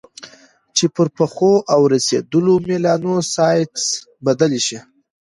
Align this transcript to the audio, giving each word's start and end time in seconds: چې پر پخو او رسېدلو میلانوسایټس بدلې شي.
چې 0.75 0.85
پر 0.95 1.07
پخو 1.17 1.53
او 1.73 1.81
رسېدلو 1.93 2.53
میلانوسایټس 2.67 3.85
بدلې 4.25 4.61
شي. 4.67 4.79